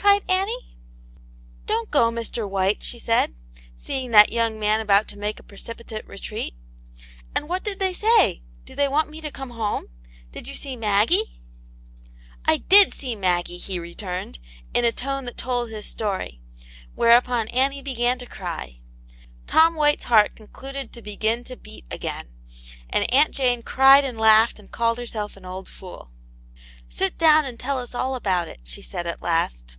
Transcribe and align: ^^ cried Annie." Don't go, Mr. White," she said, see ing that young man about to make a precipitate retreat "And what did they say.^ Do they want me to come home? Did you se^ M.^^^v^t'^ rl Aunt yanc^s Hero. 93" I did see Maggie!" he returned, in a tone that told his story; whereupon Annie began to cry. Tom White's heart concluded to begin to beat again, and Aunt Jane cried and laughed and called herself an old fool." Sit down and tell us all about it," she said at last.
^^ 0.00 0.02
cried 0.02 0.22
Annie." 0.28 0.66
Don't 1.66 1.90
go, 1.90 2.10
Mr. 2.10 2.48
White," 2.48 2.82
she 2.82 2.98
said, 2.98 3.34
see 3.76 4.04
ing 4.04 4.10
that 4.10 4.32
young 4.32 4.58
man 4.58 4.80
about 4.80 5.06
to 5.08 5.18
make 5.18 5.38
a 5.38 5.42
precipitate 5.44 6.06
retreat 6.06 6.54
"And 7.34 7.48
what 7.48 7.62
did 7.62 7.78
they 7.80 7.92
say.^ 7.94 8.40
Do 8.64 8.74
they 8.74 8.88
want 8.88 9.10
me 9.10 9.20
to 9.20 9.30
come 9.30 9.50
home? 9.50 9.86
Did 10.32 10.48
you 10.48 10.54
se^ 10.54 10.72
M.^^^v^t'^ 10.72 10.82
rl 10.84 10.92
Aunt 10.96 11.10
yanc^s 11.10 11.12
Hero. 11.12 11.24
93" 11.28 12.06
I 12.46 12.56
did 12.56 12.94
see 12.94 13.14
Maggie!" 13.16 13.56
he 13.68 13.78
returned, 13.78 14.38
in 14.74 14.84
a 14.84 14.90
tone 14.90 15.26
that 15.26 15.36
told 15.36 15.70
his 15.70 15.86
story; 15.86 16.40
whereupon 16.94 17.48
Annie 17.48 17.82
began 17.82 18.18
to 18.18 18.26
cry. 18.26 18.80
Tom 19.46 19.76
White's 19.76 20.04
heart 20.04 20.34
concluded 20.34 20.92
to 20.94 21.02
begin 21.02 21.44
to 21.44 21.56
beat 21.56 21.84
again, 21.90 22.28
and 22.88 23.12
Aunt 23.14 23.32
Jane 23.32 23.62
cried 23.62 24.04
and 24.04 24.18
laughed 24.18 24.58
and 24.58 24.72
called 24.72 24.98
herself 24.98 25.36
an 25.36 25.44
old 25.44 25.68
fool." 25.68 26.10
Sit 26.88 27.18
down 27.18 27.44
and 27.44 27.60
tell 27.60 27.78
us 27.78 27.94
all 27.94 28.14
about 28.16 28.48
it," 28.48 28.60
she 28.64 28.82
said 28.82 29.06
at 29.06 29.22
last. 29.22 29.76